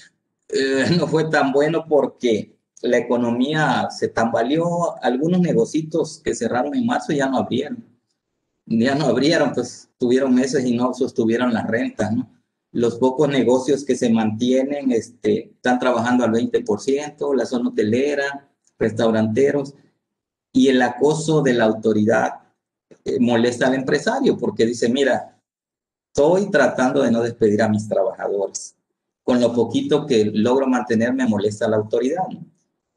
[0.52, 7.14] Eh, fue tan bueno porque la economía se tambaleó, algunos negocios que cerraron en marzo
[7.14, 7.89] ya no abrieron
[8.70, 12.30] ya no abrieron, pues tuvieron meses y no sostuvieron las rentas, ¿no?
[12.72, 18.48] Los pocos negocios que se mantienen este, están trabajando al 20%, la zona hotelera,
[18.78, 19.74] restauranteros,
[20.54, 22.42] y el acoso de la autoridad
[23.06, 25.40] eh, molesta al empresario porque dice, mira,
[26.08, 28.76] estoy tratando de no despedir a mis trabajadores.
[29.24, 32.28] Con lo poquito que logro mantener me molesta la autoridad.
[32.32, 32.46] ¿no?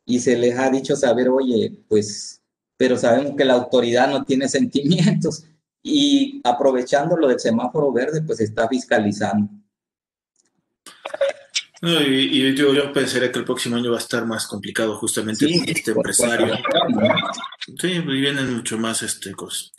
[0.04, 2.42] Y se les ha dicho saber, oye, pues,
[2.76, 5.44] pero sabemos que la autoridad no tiene sentimientos
[5.82, 9.50] y aprovechando lo del semáforo verde, pues está fiscalizando.
[11.82, 15.62] y, yo, yo, pensaría que el próximo año va a estar más complicado justamente sí,
[15.66, 16.54] este empresario.
[17.80, 19.72] sí, vienen mucho más este, cosas.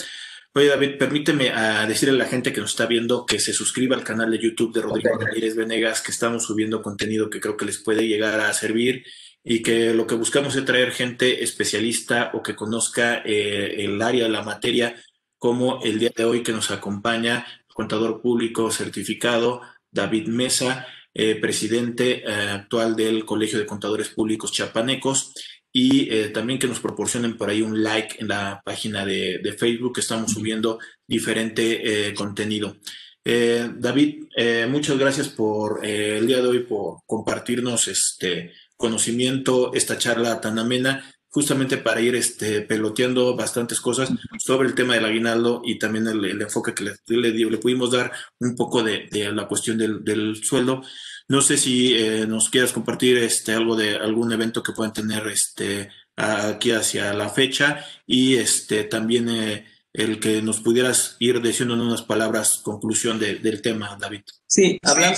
[0.56, 3.96] Oye, David, permíteme a decirle a la gente que nos está viendo que se suscriba
[3.96, 7.66] al canal de YouTube de Rodrigo Ramírez Venegas, que estamos subiendo contenido que creo que
[7.66, 9.04] les puede llegar a servir
[9.44, 14.30] y que lo que buscamos es traer gente especialista o que conozca eh, el área,
[14.30, 14.96] la materia
[15.44, 19.60] como el día de hoy que nos acompaña el contador público certificado
[19.92, 25.34] David Mesa, eh, presidente eh, actual del Colegio de Contadores Públicos Chapanecos,
[25.70, 29.52] y eh, también que nos proporcionen por ahí un like en la página de, de
[29.52, 32.78] Facebook, que estamos subiendo diferente contenido.
[33.26, 34.24] David,
[34.70, 41.13] muchas gracias por el día de hoy, por compartirnos este conocimiento, esta charla tan amena
[41.34, 46.40] justamente para ir este, peloteando bastantes cosas sobre el tema del aguinaldo y también el,
[46.40, 50.84] enfoque que le, le, pudimos dar un poco de, la cuestión del, sueldo.
[51.28, 55.26] No sé si eh, nos quieras compartir este, algo de algún evento que puedan tener
[55.26, 61.74] este, aquí hacia la fecha y este, también eh, el que nos pudieras ir diciendo
[61.74, 64.22] en unas palabras conclusión del tema, David.
[64.46, 65.18] Sí, hablando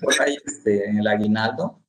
[0.00, 1.82] por ahí este, en el aguinaldo,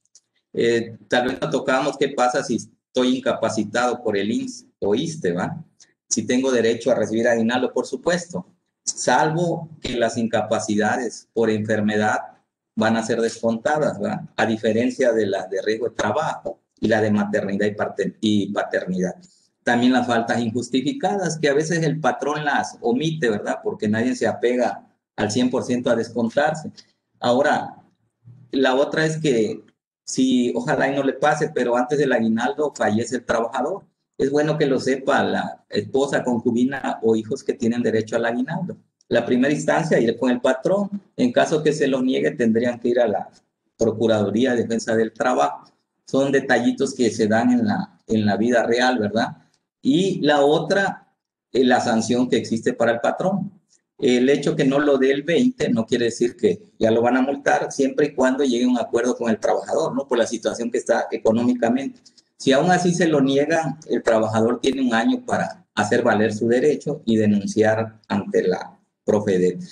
[0.51, 2.57] eh, tal vez no tocábamos qué pasa si
[2.93, 5.65] estoy incapacitado por el INS o ISTE, ¿va?
[6.07, 8.45] Si tengo derecho a recibir aguinaldo, por supuesto,
[8.83, 12.19] salvo que las incapacidades por enfermedad
[12.75, 13.97] van a ser descontadas.
[14.35, 17.67] A diferencia de las de riesgo de trabajo y la de maternidad
[18.21, 19.15] y paternidad.
[19.63, 23.57] También las faltas injustificadas, que a veces el patrón las omite, ¿verdad?
[23.63, 26.71] Porque nadie se apega al 100% a descontarse.
[27.19, 27.77] Ahora,
[28.51, 29.63] la otra es que
[30.05, 33.83] si ojalá y no le pase, pero antes del aguinaldo fallece el trabajador.
[34.17, 38.77] Es bueno que lo sepa la esposa, concubina o hijos que tienen derecho al aguinaldo.
[39.07, 40.89] La primera instancia, ir con el patrón.
[41.15, 43.29] En caso que se lo niegue, tendrían que ir a la
[43.77, 45.71] Procuraduría de Defensa del Trabajo.
[46.05, 49.37] Son detallitos que se dan en la, en la vida real, ¿verdad?
[49.81, 51.03] Y la otra,
[51.51, 53.51] es la sanción que existe para el patrón.
[54.03, 57.15] El hecho que no lo dé el 20 no quiere decir que ya lo van
[57.15, 60.07] a multar siempre y cuando llegue un acuerdo con el trabajador, ¿no?
[60.07, 62.01] Por la situación que está económicamente.
[62.37, 66.49] Si aún así se lo niega, el trabajador tiene un año para hacer valer su
[66.49, 69.63] derecho y denunciar ante la Profedet.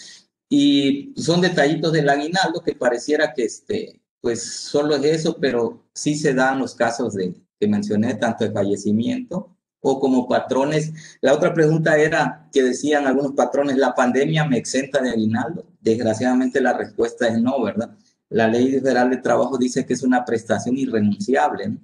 [0.47, 6.15] Y son detallitos del aguinaldo que pareciera que este, pues solo es eso, pero sí
[6.15, 10.93] se dan los casos de, que mencioné, tanto de fallecimiento o como patrones.
[11.21, 15.65] La otra pregunta era que decían algunos patrones, ¿la pandemia me exenta de aguinaldo?
[15.81, 17.95] Desgraciadamente la respuesta es no, ¿verdad?
[18.29, 21.77] La ley federal de trabajo dice que es una prestación irrenunciable.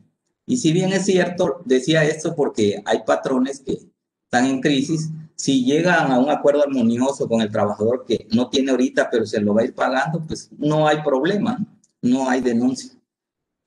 [0.46, 3.80] Y si bien es cierto, decía esto porque hay patrones que
[4.24, 8.72] están en crisis, si llegan a un acuerdo armonioso con el trabajador que no tiene
[8.72, 11.60] ahorita, pero se lo va a ir pagando, pues no hay problema,
[12.02, 12.97] no hay denuncia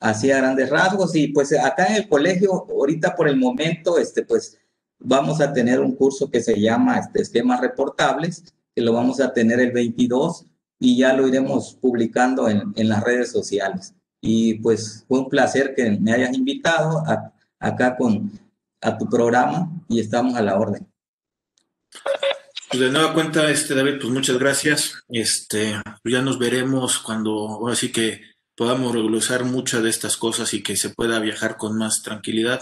[0.00, 1.14] así a grandes rasgos.
[1.14, 4.58] Y pues acá en el colegio, ahorita por el momento, este, pues
[4.98, 8.44] vamos a tener un curso que se llama este, esquemas reportables,
[8.74, 10.46] que lo vamos a tener el 22
[10.78, 13.94] y ya lo iremos publicando en, en las redes sociales.
[14.20, 17.04] Y pues fue un placer que me hayas invitado
[17.58, 18.32] acá con,
[18.80, 20.86] a tu programa y estamos a la orden.
[22.70, 25.02] Pues de nueva cuenta, este David, pues muchas gracias.
[25.08, 25.74] Este,
[26.04, 28.20] ya nos veremos cuando, ahora sí que
[28.60, 32.60] podamos regularizar muchas de estas cosas y que se pueda viajar con más tranquilidad.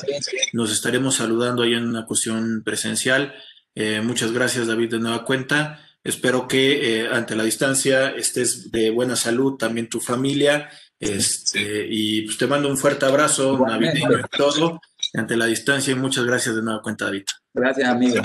[0.52, 3.34] Nos estaremos saludando ahí en una cuestión presencial.
[3.74, 5.80] Eh, muchas gracias, David, de nueva cuenta.
[6.04, 10.70] Espero que eh, ante la distancia estés de buena salud, también tu familia.
[11.00, 14.80] Este, y pues te mando un fuerte abrazo, navideño y todo,
[15.14, 15.90] ante la distancia.
[15.90, 17.24] Y muchas gracias de nueva cuenta, David.
[17.52, 18.22] Gracias, amigo.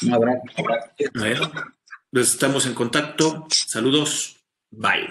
[0.00, 0.40] Un abrazo.
[1.14, 1.52] Bueno,
[2.10, 3.46] pues estamos en contacto.
[3.50, 4.38] Saludos.
[4.70, 5.10] Bye.